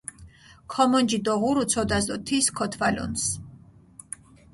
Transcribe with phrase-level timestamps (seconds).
[0.71, 3.23] ქომონჯი დოღურუ ცოდას დო თის ქოთვალჷნს.